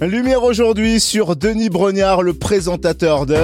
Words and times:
Lumière 0.00 0.44
aujourd'hui 0.44 1.00
sur 1.00 1.34
Denis 1.34 1.70
Brognard, 1.70 2.22
le 2.22 2.32
présentateur 2.32 3.26
de 3.26 3.36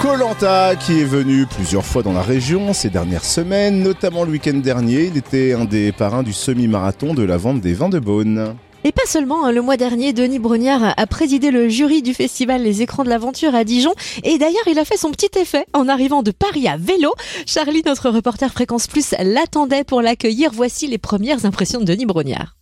Colanta, 0.00 0.76
qui 0.76 1.00
est 1.00 1.04
venu 1.04 1.44
plusieurs 1.44 1.84
fois 1.84 2.02
dans 2.02 2.14
la 2.14 2.22
région 2.22 2.72
ces 2.72 2.88
dernières 2.88 3.24
semaines, 3.24 3.82
notamment 3.82 4.24
le 4.24 4.30
week-end 4.30 4.54
dernier. 4.54 5.04
Il 5.04 5.18
était 5.18 5.52
un 5.52 5.66
des 5.66 5.92
parrains 5.92 6.22
du 6.22 6.32
semi-marathon 6.32 7.12
de 7.12 7.22
la 7.22 7.36
vente 7.36 7.60
des 7.60 7.74
vins 7.74 7.90
de 7.90 7.98
Beaune. 7.98 8.54
Et 8.84 8.92
pas 8.92 9.04
seulement, 9.04 9.44
hein, 9.44 9.52
le 9.52 9.60
mois 9.60 9.76
dernier, 9.76 10.14
Denis 10.14 10.38
Brognard 10.38 10.94
a 10.96 11.06
présidé 11.06 11.50
le 11.50 11.68
jury 11.68 12.00
du 12.00 12.14
festival 12.14 12.62
Les 12.62 12.80
Écrans 12.80 13.04
de 13.04 13.10
l'Aventure 13.10 13.54
à 13.54 13.64
Dijon. 13.64 13.92
Et 14.24 14.38
d'ailleurs, 14.38 14.66
il 14.66 14.78
a 14.78 14.86
fait 14.86 14.96
son 14.96 15.10
petit 15.10 15.38
effet 15.38 15.66
en 15.74 15.86
arrivant 15.86 16.22
de 16.22 16.30
Paris 16.30 16.66
à 16.66 16.78
vélo. 16.78 17.12
Charlie, 17.46 17.82
notre 17.84 18.08
reporter 18.08 18.50
Fréquence 18.50 18.86
Plus, 18.86 19.14
l'attendait 19.22 19.84
pour 19.84 20.00
l'accueillir. 20.00 20.50
Voici 20.52 20.86
les 20.86 20.98
premières 20.98 21.44
impressions 21.44 21.80
de 21.80 21.84
Denis 21.84 22.06
Brognard. 22.06 22.56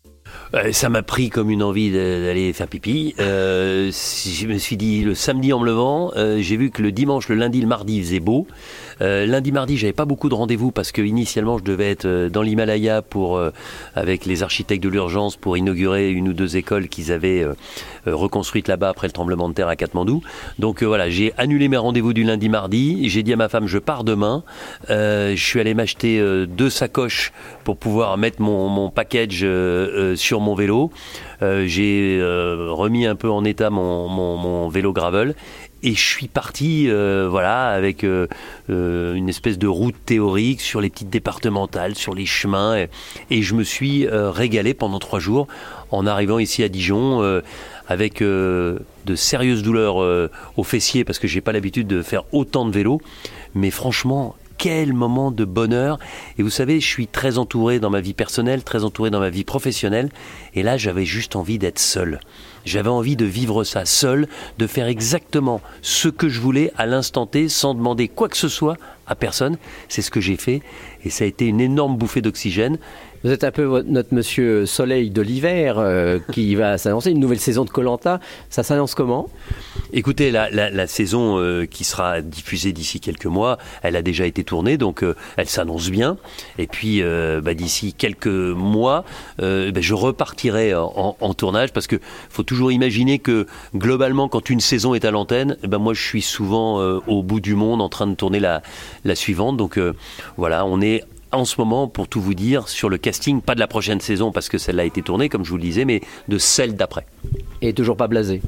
Euh, 0.54 0.72
ça 0.72 0.88
m'a 0.88 1.02
pris 1.02 1.30
comme 1.30 1.50
une 1.50 1.62
envie 1.62 1.92
d'aller 1.92 2.52
faire 2.52 2.66
pipi. 2.66 3.14
Euh, 3.20 3.90
je 3.92 4.46
me 4.46 4.58
suis 4.58 4.76
dit, 4.76 5.02
le 5.02 5.14
samedi 5.14 5.52
en 5.52 5.60
me 5.60 5.66
levant, 5.66 6.12
euh, 6.16 6.38
j'ai 6.40 6.56
vu 6.56 6.70
que 6.70 6.82
le 6.82 6.90
dimanche, 6.90 7.28
le 7.28 7.36
lundi, 7.36 7.60
le 7.60 7.68
mardi, 7.68 7.98
il 7.98 8.04
faisait 8.04 8.20
beau. 8.20 8.46
Lundi, 9.02 9.50
mardi, 9.50 9.78
j'avais 9.78 9.94
pas 9.94 10.04
beaucoup 10.04 10.28
de 10.28 10.34
rendez-vous 10.34 10.72
parce 10.72 10.92
que 10.92 11.00
initialement, 11.00 11.56
je 11.56 11.64
devais 11.64 11.90
être 11.90 12.28
dans 12.28 12.42
l'Himalaya 12.42 13.00
pour, 13.00 13.40
avec 13.94 14.26
les 14.26 14.42
architectes 14.42 14.82
de 14.82 14.90
l'urgence 14.90 15.36
pour 15.36 15.56
inaugurer 15.56 16.10
une 16.10 16.28
ou 16.28 16.32
deux 16.34 16.58
écoles 16.58 16.86
qu'ils 16.88 17.10
avaient 17.10 17.46
reconstruites 18.04 18.68
là-bas 18.68 18.90
après 18.90 19.06
le 19.06 19.14
tremblement 19.14 19.48
de 19.48 19.54
terre 19.54 19.68
à 19.68 19.76
Katmandou. 19.76 20.22
Donc 20.58 20.82
voilà, 20.82 21.08
j'ai 21.08 21.32
annulé 21.38 21.68
mes 21.68 21.78
rendez-vous 21.78 22.12
du 22.12 22.24
lundi, 22.24 22.50
mardi. 22.50 23.08
J'ai 23.08 23.22
dit 23.22 23.32
à 23.32 23.36
ma 23.36 23.48
femme, 23.48 23.66
je 23.66 23.78
pars 23.78 24.04
demain. 24.04 24.44
je 24.90 25.34
suis 25.34 25.60
allé 25.60 25.72
m'acheter 25.72 26.22
deux 26.46 26.68
sacoches 26.68 27.32
pour 27.64 27.78
pouvoir 27.78 28.18
mettre 28.18 28.42
mon, 28.42 28.68
mon 28.68 28.90
package 28.90 29.46
sur 30.16 30.39
mon 30.40 30.54
vélo. 30.54 30.90
j'ai 31.40 32.20
remis 32.20 33.06
un 33.06 33.14
peu 33.14 33.30
en 33.30 33.44
état 33.44 33.70
mon, 33.70 34.68
vélo 34.68 34.92
gravel 34.92 35.34
et 35.82 35.94
je 35.94 36.06
suis 36.06 36.28
parti 36.28 36.86
euh, 36.88 37.26
voilà 37.30 37.68
avec 37.68 38.04
euh, 38.04 38.26
euh, 38.68 39.14
une 39.14 39.28
espèce 39.28 39.58
de 39.58 39.66
route 39.66 39.94
théorique 40.04 40.60
sur 40.60 40.80
les 40.80 40.90
petites 40.90 41.10
départementales 41.10 41.94
sur 41.94 42.14
les 42.14 42.26
chemins 42.26 42.86
et, 43.30 43.42
je 43.42 43.54
me 43.54 43.62
suis 43.62 44.06
régalé 44.08 44.74
pendant 44.74 44.98
trois 44.98 45.18
jours 45.18 45.46
en 45.90 46.06
arrivant 46.06 46.38
ici 46.38 46.62
à 46.62 46.68
Dijon 46.68 47.42
avec 47.88 48.22
de 48.22 48.84
sérieuses 49.14 49.62
douleurs 49.62 49.96
aux 50.56 50.64
fessiers 50.64 51.04
parce 51.04 51.18
que 51.18 51.26
j'ai 51.26 51.40
pas 51.40 51.52
l'habitude 51.52 51.86
de 51.86 52.02
faire 52.02 52.24
autant 52.32 52.66
de 52.66 52.70
vélo 52.70 53.00
mais 53.54 53.70
franchement 53.70 54.36
quel 54.60 54.92
moment 54.92 55.30
de 55.30 55.46
bonheur. 55.46 55.98
Et 56.38 56.42
vous 56.42 56.50
savez, 56.50 56.80
je 56.80 56.86
suis 56.86 57.06
très 57.06 57.38
entouré 57.38 57.80
dans 57.80 57.88
ma 57.88 58.02
vie 58.02 58.12
personnelle, 58.12 58.62
très 58.62 58.84
entouré 58.84 59.08
dans 59.08 59.18
ma 59.18 59.30
vie 59.30 59.44
professionnelle. 59.44 60.10
Et 60.54 60.62
là, 60.62 60.76
j'avais 60.76 61.06
juste 61.06 61.34
envie 61.34 61.58
d'être 61.58 61.78
seul. 61.78 62.20
J'avais 62.64 62.88
envie 62.88 63.16
de 63.16 63.24
vivre 63.24 63.64
ça 63.64 63.84
seul, 63.84 64.28
de 64.58 64.66
faire 64.66 64.86
exactement 64.86 65.60
ce 65.82 66.08
que 66.08 66.28
je 66.28 66.40
voulais 66.40 66.72
à 66.76 66.86
l'instant 66.86 67.26
T 67.26 67.48
sans 67.48 67.74
demander 67.74 68.08
quoi 68.08 68.28
que 68.28 68.36
ce 68.36 68.48
soit 68.48 68.76
à 69.06 69.14
personne. 69.14 69.56
C'est 69.88 70.02
ce 70.02 70.10
que 70.10 70.20
j'ai 70.20 70.36
fait 70.36 70.62
et 71.04 71.10
ça 71.10 71.24
a 71.24 71.26
été 71.26 71.46
une 71.46 71.60
énorme 71.60 71.96
bouffée 71.96 72.22
d'oxygène. 72.22 72.78
Vous 73.22 73.30
êtes 73.30 73.44
un 73.44 73.50
peu 73.50 73.82
notre 73.82 74.14
monsieur 74.14 74.64
soleil 74.64 75.10
de 75.10 75.20
l'hiver 75.20 75.78
euh, 75.78 76.18
qui 76.32 76.54
va 76.54 76.78
s'annoncer, 76.78 77.10
une 77.10 77.20
nouvelle 77.20 77.38
saison 77.38 77.66
de 77.66 77.70
Colanta. 77.70 78.18
Ça 78.48 78.62
s'annonce 78.62 78.94
comment? 78.94 79.28
Écoutez, 79.92 80.30
la, 80.30 80.86
saison 80.86 81.38
euh, 81.38 81.66
qui 81.66 81.84
sera 81.84 82.22
diffusée 82.22 82.72
d'ici 82.72 82.98
quelques 82.98 83.26
mois, 83.26 83.58
elle 83.82 83.96
a 83.96 84.02
déjà 84.02 84.24
été 84.24 84.42
tournée, 84.42 84.78
donc 84.78 85.02
euh, 85.02 85.14
elle 85.36 85.48
s'annonce 85.48 85.90
bien. 85.90 86.16
Et 86.58 86.66
puis 86.66 87.02
bah, 87.42 87.54
d'ici 87.54 87.92
quelques 87.92 88.26
mois, 88.26 89.04
bah, 89.38 89.70
je 89.80 89.94
repartirai 89.94 90.74
en, 90.74 91.34
tournage 91.34 91.72
parce 91.72 91.86
que 91.86 91.96
faut 92.28 92.42
toujours 92.50 92.72
imaginer 92.72 93.20
que 93.20 93.46
globalement, 93.76 94.28
quand 94.28 94.50
une 94.50 94.58
saison 94.58 94.94
est 94.94 95.04
à 95.04 95.12
l'antenne, 95.12 95.56
bah, 95.62 95.78
moi 95.78 95.94
je 95.94 96.02
suis 96.02 96.22
souvent 96.22 96.80
au 97.06 97.22
bout 97.22 97.38
du 97.38 97.54
monde 97.54 97.80
en 97.80 97.88
train 97.88 98.08
de 98.08 98.16
tourner 98.16 98.40
la, 98.40 98.60
la 99.04 99.14
suivante. 99.14 99.56
Donc 99.56 99.78
voilà, 100.36 100.66
on 100.66 100.80
est 100.80 101.04
en 101.30 101.44
ce 101.44 101.60
moment, 101.60 101.86
pour 101.86 102.08
tout 102.08 102.20
vous 102.20 102.34
dire, 102.34 102.68
sur 102.68 102.88
le 102.88 102.98
casting, 102.98 103.40
pas 103.40 103.54
de 103.54 103.60
la 103.60 103.68
prochaine 103.68 104.00
saison 104.00 104.32
parce 104.32 104.48
que 104.48 104.58
celle-là 104.58 104.82
a 104.82 104.86
été 104.86 105.00
tournée, 105.00 105.28
comme 105.28 105.44
je 105.44 105.50
vous 105.50 105.58
le 105.58 105.62
disais, 105.62 105.84
mais 105.84 106.00
de 106.26 106.38
celle 106.38 106.74
d'après. 106.74 107.06
Et 107.62 107.72
toujours 107.72 107.96
pas 107.96 108.08
blasé 108.08 108.42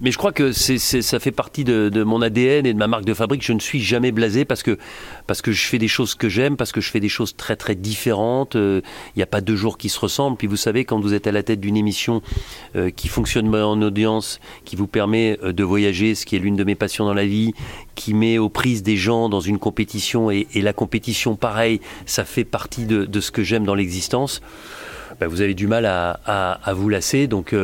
mais 0.00 0.10
je 0.10 0.18
crois 0.18 0.32
que 0.32 0.52
ça 0.52 1.18
fait 1.18 1.32
partie 1.32 1.64
de, 1.64 2.02
mon 2.02 2.22
ADN 2.22 2.66
et 2.66 2.72
de 2.72 2.78
ma 2.78 2.86
marque 2.86 3.04
de 3.04 3.14
fabrique. 3.14 3.44
Je 3.44 3.52
ne 3.52 3.60
suis 3.60 3.82
jamais 3.82 4.12
blasé 4.12 4.44
parce 4.44 4.62
que, 4.62 4.78
parce 5.26 5.42
que 5.42 5.52
je 5.52 5.64
fais 5.66 5.78
des 5.78 5.88
choses 5.88 6.14
que 6.14 6.28
j'aime, 6.28 6.56
parce 6.56 6.72
que 6.72 6.80
je 6.80 6.90
fais 6.90 7.00
des 7.00 7.08
choses 7.08 7.36
très 7.36 7.56
très 7.56 7.74
différentes. 7.74 8.54
Il 8.54 8.60
euh, 8.60 8.80
n'y 9.16 9.22
a 9.22 9.26
pas 9.26 9.40
deux 9.40 9.56
jours 9.56 9.78
qui 9.78 9.88
se 9.88 9.98
ressemblent. 9.98 10.36
Puis 10.36 10.46
vous 10.46 10.56
savez, 10.56 10.84
quand 10.84 11.00
vous 11.00 11.14
êtes 11.14 11.26
à 11.26 11.32
la 11.32 11.42
tête 11.42 11.60
d'une 11.60 11.76
émission 11.76 12.22
euh, 12.76 12.90
qui 12.90 13.08
fonctionne 13.08 13.54
en 13.54 13.82
audience, 13.82 14.40
qui 14.64 14.76
vous 14.76 14.86
permet 14.86 15.38
euh, 15.42 15.52
de 15.52 15.64
voyager, 15.64 16.14
ce 16.14 16.26
qui 16.26 16.36
est 16.36 16.40
l'une 16.40 16.56
de 16.56 16.64
mes 16.64 16.74
passions 16.74 17.04
dans 17.04 17.14
la 17.14 17.26
vie, 17.26 17.52
qui 17.94 18.14
met 18.14 18.38
aux 18.38 18.48
prises 18.48 18.82
des 18.82 18.96
gens 18.96 19.28
dans 19.28 19.40
une 19.40 19.58
compétition, 19.58 20.30
et, 20.30 20.46
la 20.54 20.72
compétition, 20.72 21.36
pareil, 21.36 21.80
ça 22.06 22.24
fait 22.24 22.44
partie 22.44 22.84
de, 22.84 23.20
ce 23.20 23.30
que 23.30 23.42
j'aime 23.42 23.64
dans 23.64 23.74
l'existence. 23.74 24.40
Ben, 25.18 25.26
vous 25.26 25.40
avez 25.40 25.54
du 25.54 25.66
mal 25.66 25.86
à, 25.86 26.72
vous 26.74 26.88
lasser. 26.88 27.26
Donc 27.26 27.54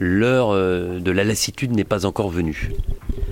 l'heure 0.00 0.50
euh, 0.50 0.98
de 0.98 1.10
la 1.12 1.22
lassitude 1.22 1.72
n'est 1.72 1.84
pas 1.84 2.06
encore 2.06 2.30
venue. 2.30 2.72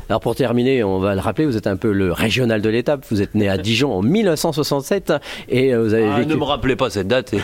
Alors 0.08 0.20
pour 0.20 0.34
terminer, 0.34 0.84
on 0.84 1.00
va 1.00 1.14
le 1.14 1.20
rappeler, 1.20 1.44
vous 1.44 1.56
êtes 1.56 1.66
un 1.66 1.76
peu 1.76 1.92
le 1.92 2.12
régional 2.12 2.62
de 2.62 2.68
l'étape. 2.68 3.04
Vous 3.10 3.20
êtes 3.20 3.34
né 3.34 3.48
à 3.48 3.58
Dijon 3.58 3.92
en 3.92 4.02
1967 4.02 5.12
et 5.48 5.74
euh, 5.74 5.82
vous 5.82 5.92
avez 5.92 6.06
ah, 6.06 6.24
Ne 6.24 6.34
me 6.34 6.44
rappelez 6.44 6.76
pas 6.76 6.88
cette 6.88 7.08
date 7.08 7.34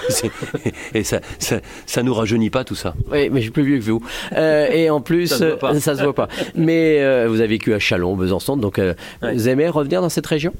et, 0.94 1.02
ça, 1.04 1.20
ça, 1.38 2.02
nous 2.02 2.14
rajeunit 2.14 2.50
pas 2.50 2.64
tout 2.64 2.74
ça. 2.74 2.94
Oui, 3.10 3.28
mais 3.30 3.40
je 3.40 3.44
suis 3.44 3.50
plus 3.50 3.64
vieux 3.64 3.78
que 3.78 3.84
vous. 3.84 4.02
Euh, 4.32 4.68
et 4.70 4.88
en 4.88 5.00
plus, 5.00 5.26
ça 5.26 5.36
se, 5.36 5.80
se 5.80 6.02
voit 6.02 6.14
pas. 6.14 6.28
Mais 6.54 7.26
vous 7.26 7.40
avez 7.40 7.48
vécu 7.48 7.74
à 7.74 7.78
Chalon, 7.78 8.16
Besançon, 8.16 8.56
donc 8.56 8.80
vous 9.22 9.48
aimez 9.48 9.68
revenir 9.68 10.00
dans 10.00 10.08
cette 10.08 10.26
région? 10.26 10.54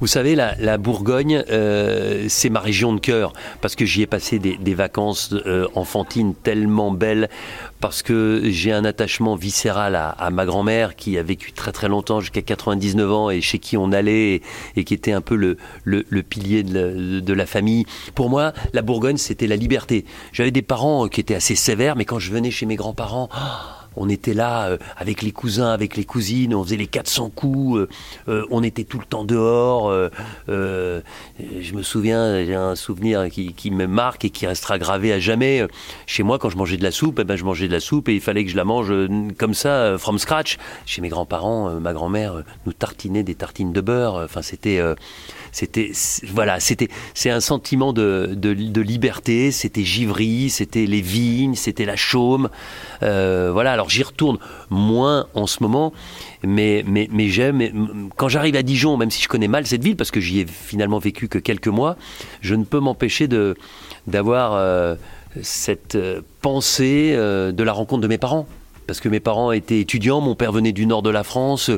Vous 0.00 0.06
savez, 0.06 0.34
la, 0.34 0.78
Bourgogne, 0.78 1.44
euh, 1.50 2.26
c'est 2.28 2.50
ma 2.50 2.60
région 2.60 2.94
de 2.94 3.00
cœur, 3.00 3.32
parce 3.60 3.76
que 3.76 3.84
j'y 3.84 4.02
ai 4.02 4.06
passé 4.06 4.38
des, 4.38 4.74
vacances 4.74 5.34
euh, 5.46 5.66
enfantines 5.74 6.34
tellement 6.34 6.90
belles, 6.90 7.28
parce 7.80 8.02
que 8.02 8.42
j'ai 8.44 8.72
un 8.72 8.84
attachement 8.84 9.34
viscéral 9.34 9.94
à, 9.94 10.30
ma 10.30 10.46
grand-mère, 10.46 10.96
qui 10.96 11.18
a 11.18 11.22
vécu 11.22 11.52
très 11.52 11.72
très 11.72 11.88
longtemps, 11.88 12.20
jusqu'à 12.20 12.42
99 12.42 13.12
ans, 13.12 13.30
et 13.30 13.40
chez 13.40 13.58
qui 13.58 13.76
on 13.76 13.92
allait, 13.92 14.42
et, 14.76 14.84
qui 14.84 14.94
était 14.94 15.12
un 15.12 15.20
peu 15.20 15.34
le, 15.34 16.22
pilier 16.22 16.62
de 16.62 17.32
la, 17.32 17.46
famille. 17.46 17.84
Pour 18.14 18.30
moi, 18.30 18.52
la 18.72 18.82
Bourgogne, 18.82 19.16
c'était 19.16 19.46
la 19.46 19.56
liberté. 19.56 20.04
J'avais 20.32 20.50
des 20.50 20.62
parents 20.62 21.08
qui 21.08 21.20
étaient 21.20 21.34
assez 21.34 21.56
sévères, 21.56 21.96
mais 21.96 22.04
quand 22.04 22.18
je 22.18 22.30
venais 22.30 22.50
chez 22.50 22.66
mes 22.66 22.76
grands-parents... 22.76 23.28
Oh, 23.34 23.79
on 23.96 24.08
était 24.08 24.34
là 24.34 24.68
euh, 24.68 24.78
avec 24.96 25.22
les 25.22 25.32
cousins, 25.32 25.72
avec 25.72 25.96
les 25.96 26.04
cousines, 26.04 26.54
on 26.54 26.64
faisait 26.64 26.76
les 26.76 26.86
400 26.86 27.30
coups, 27.30 27.78
euh, 27.78 27.88
euh, 28.28 28.46
on 28.50 28.62
était 28.62 28.84
tout 28.84 28.98
le 28.98 29.04
temps 29.04 29.24
dehors. 29.24 29.92
je 30.48 31.74
me 31.74 31.82
souviens, 31.82 32.44
j'ai 32.44 32.54
un 32.54 32.74
souvenir 32.74 33.28
qui, 33.30 33.70
me 33.70 33.86
marque 33.86 34.24
et 34.24 34.30
qui 34.30 34.46
restera 34.46 34.78
gravé 34.78 35.12
à 35.12 35.20
jamais. 35.20 35.66
Chez 36.06 36.22
moi, 36.22 36.38
quand 36.38 36.50
je 36.50 36.56
mangeais 36.56 36.76
de 36.76 36.82
la 36.82 36.90
soupe, 36.90 37.18
eh 37.20 37.24
ben, 37.24 37.36
je 37.36 37.44
mangeais 37.44 37.68
de 37.68 37.72
la 37.72 37.80
soupe 37.80 38.08
et 38.08 38.14
il 38.14 38.20
fallait 38.20 38.44
que 38.44 38.50
je 38.50 38.56
la 38.56 38.64
mange 38.64 38.92
comme 39.38 39.54
ça, 39.54 39.96
from 39.98 40.18
scratch. 40.18 40.58
Chez 40.86 41.02
mes 41.02 41.08
grands-parents, 41.08 41.80
ma 41.80 41.92
grand-mère 41.92 42.42
nous 42.66 42.72
tartinait 42.72 43.22
des 43.22 43.34
tartines 43.34 43.72
de 43.72 43.80
beurre. 43.80 44.14
Enfin, 44.24 44.42
c'était 44.42 44.80
c'était 45.52 45.92
voilà, 46.32 46.60
c'était 46.60 46.88
c'est 47.14 47.30
un 47.30 47.40
sentiment 47.40 47.92
de, 47.92 48.34
de, 48.34 48.80
liberté, 48.80 49.50
c'était 49.50 49.84
Givry, 49.84 50.50
c'était 50.50 50.86
les 50.86 51.00
vignes, 51.00 51.54
c'était 51.54 51.84
la 51.84 51.96
Chaume. 51.96 52.48
Euh, 53.02 53.50
voilà, 53.52 53.72
alors 53.72 53.90
j'y 53.90 54.02
retourne 54.02 54.38
moins 54.70 55.26
en 55.34 55.46
ce 55.46 55.62
moment, 55.62 55.92
mais 56.42 56.84
mais, 56.86 57.08
mais 57.12 57.28
j'aime 57.28 58.08
quand 58.16 58.28
j'arrive 58.28 58.56
à 58.56 58.62
Dijon, 58.62 58.96
même 58.96 59.10
si 59.10 59.22
je 59.22 59.28
connais 59.28 59.48
mal 59.48 59.66
cette 59.66 59.82
ville 59.82 59.96
parce 59.96 60.10
que 60.10 60.20
j'y 60.20 60.40
ai 60.40 60.46
finalement 60.46 60.98
vécu 60.98 61.28
que 61.28 61.38
quelques 61.38 61.68
mois, 61.68 61.96
je 62.40 62.54
ne 62.54 62.64
peux 62.64 62.80
m'empêcher 62.80 63.28
de 63.28 63.56
d'avoir 64.06 64.54
euh, 64.54 64.94
cette 65.42 65.94
euh, 65.94 66.22
pensée 66.42 67.12
de 67.14 67.62
la 67.62 67.72
rencontre 67.72 68.02
de 68.02 68.08
mes 68.08 68.18
parents 68.18 68.46
parce 68.90 68.98
que 68.98 69.08
mes 69.08 69.20
parents 69.20 69.52
étaient 69.52 69.78
étudiants, 69.78 70.20
mon 70.20 70.34
père 70.34 70.50
venait 70.50 70.72
du 70.72 70.84
nord 70.84 71.02
de 71.02 71.10
la 71.10 71.22
France, 71.22 71.70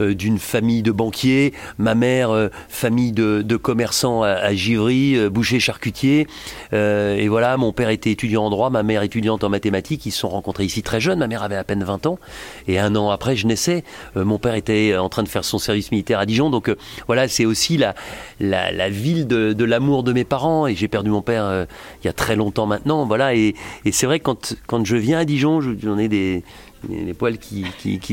euh, 0.00 0.14
d'une 0.14 0.38
famille 0.38 0.82
de 0.82 0.92
banquiers, 0.92 1.52
ma 1.78 1.96
mère 1.96 2.30
euh, 2.30 2.48
famille 2.68 3.10
de, 3.10 3.56
commerçants 3.56 4.22
à, 4.22 4.54
Givry, 4.54 5.16
euh, 5.16 5.30
boucher 5.30 5.58
charcutier, 5.58 6.28
et 6.70 7.26
voilà, 7.26 7.56
mon 7.56 7.72
père 7.72 7.88
était 7.88 8.12
étudiant 8.12 8.44
en 8.44 8.50
droit, 8.50 8.70
ma 8.70 8.84
mère 8.84 9.02
étudiante 9.02 9.42
en 9.42 9.48
mathématiques, 9.48 10.06
ils 10.06 10.12
se 10.12 10.20
sont 10.20 10.28
rencontrés 10.28 10.62
ici 10.64 10.84
très 10.84 11.00
jeunes, 11.00 11.18
ma 11.18 11.26
mère 11.26 11.42
avait 11.42 11.56
à 11.56 11.64
peine 11.64 11.82
20 11.82 12.06
ans, 12.06 12.20
et 12.68 12.78
un 12.78 12.94
an 12.94 13.10
après 13.10 13.34
je 13.34 13.48
naissais, 13.48 13.82
mon 14.14 14.38
père 14.38 14.54
était 14.54 14.96
en 14.96 15.08
train 15.08 15.24
de 15.24 15.28
faire 15.28 15.44
son 15.44 15.58
service 15.58 15.90
militaire 15.90 16.20
à 16.20 16.26
Dijon, 16.26 16.50
donc 16.50 16.72
voilà, 17.08 17.26
c'est 17.26 17.46
aussi 17.46 17.78
la, 17.78 18.88
ville 18.90 19.26
de, 19.26 19.64
l'amour 19.64 20.04
de 20.04 20.12
mes 20.12 20.24
parents, 20.24 20.68
et 20.68 20.76
j'ai 20.76 20.86
perdu 20.86 21.10
mon 21.10 21.22
père 21.22 21.66
il 22.04 22.06
y 22.06 22.08
a 22.08 22.12
très 22.12 22.36
longtemps 22.36 22.66
maintenant, 22.66 23.06
voilà, 23.06 23.34
et, 23.34 23.56
c'est 23.90 24.06
vrai 24.06 24.20
quand, 24.20 24.54
quand 24.68 24.86
je 24.86 24.94
viens 24.94 25.18
à 25.18 25.24
Dijon, 25.24 25.60
j'en 25.60 25.98
ai 25.98 26.06
des 26.06 26.44
les 26.88 27.14
poils 27.14 27.38
qui, 27.38 27.64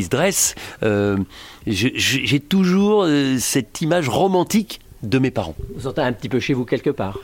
se 0.03 0.09
dressent. 0.09 0.55
Euh, 0.83 1.17
j'ai 1.65 2.39
toujours 2.39 3.03
euh, 3.03 3.37
cette 3.39 3.81
image 3.81 4.09
romantique 4.09 4.79
de 5.03 5.19
mes 5.19 5.31
parents. 5.31 5.55
Vous 5.75 5.81
sentez 5.81 6.01
un 6.01 6.13
petit 6.13 6.29
peu 6.29 6.39
chez 6.39 6.53
vous 6.53 6.65
quelque 6.65 6.89
part 6.89 7.17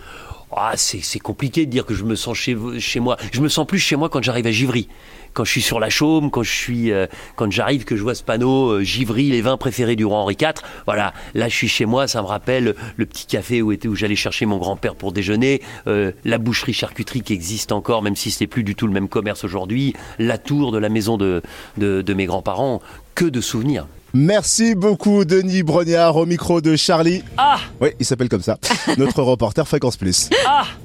ah, 0.55 0.73
c'est 0.75 1.19
compliqué 1.19 1.65
de 1.65 1.71
dire 1.71 1.85
que 1.85 1.93
je 1.93 2.03
me 2.03 2.15
sens 2.15 2.37
chez, 2.37 2.55
chez 2.79 2.99
moi. 2.99 3.17
Je 3.31 3.41
me 3.41 3.47
sens 3.47 3.65
plus 3.65 3.79
chez 3.79 3.95
moi 3.95 4.09
quand 4.09 4.21
j'arrive 4.21 4.45
à 4.45 4.51
Givry. 4.51 4.87
Quand 5.33 5.45
je 5.45 5.51
suis 5.51 5.63
sur 5.63 5.79
la 5.79 5.89
Chaume, 5.89 6.29
quand 6.29 6.43
je 6.43 6.51
suis, 6.51 6.91
euh, 6.91 7.07
quand 7.35 7.51
j'arrive, 7.51 7.85
que 7.85 7.95
je 7.95 8.03
vois 8.03 8.13
ce 8.13 8.23
panneau 8.23 8.69
euh, 8.69 8.83
Givry, 8.83 9.31
les 9.31 9.41
vins 9.41 9.57
préférés 9.57 9.95
du 9.95 10.05
roi 10.05 10.19
Henri 10.19 10.37
IV. 10.39 10.53
Voilà, 10.85 11.11
là 11.33 11.49
je 11.49 11.55
suis 11.55 11.67
chez 11.67 11.85
moi, 11.87 12.07
ça 12.07 12.21
me 12.21 12.27
rappelle 12.27 12.75
le 12.97 13.05
petit 13.07 13.25
café 13.25 13.63
où, 13.63 13.71
était, 13.71 13.87
où 13.87 13.95
j'allais 13.95 14.15
chercher 14.15 14.45
mon 14.45 14.57
grand-père 14.57 14.93
pour 14.93 15.11
déjeuner, 15.11 15.63
euh, 15.87 16.11
la 16.23 16.37
boucherie 16.37 16.73
charcuterie 16.73 17.21
qui 17.21 17.33
existe 17.33 17.71
encore, 17.71 18.03
même 18.03 18.15
si 18.15 18.29
ce 18.29 18.43
n'est 18.43 18.47
plus 18.47 18.63
du 18.63 18.75
tout 18.75 18.85
le 18.85 18.93
même 18.93 19.09
commerce 19.09 19.43
aujourd'hui, 19.43 19.95
la 20.19 20.37
tour 20.37 20.71
de 20.71 20.77
la 20.77 20.89
maison 20.89 21.17
de, 21.17 21.41
de, 21.77 22.03
de 22.03 22.13
mes 22.13 22.25
grands-parents. 22.25 22.79
Que 23.15 23.25
de 23.25 23.41
souvenirs. 23.41 23.87
Merci 24.15 24.75
beaucoup 24.75 25.25
Denis 25.25 25.63
Brognard 25.63 26.15
au 26.17 26.27
micro 26.27 26.61
de 26.61 26.75
Charlie. 26.75 27.23
Ah 27.35 27.57
Oui, 27.81 27.89
il 27.99 28.05
s'appelle 28.05 28.29
comme 28.29 28.43
ça. 28.43 28.59
Notre 28.99 29.23
reporter 29.23 29.67
Fréquence 29.67 29.97
Plus. 29.97 30.29
Ah 30.45 30.65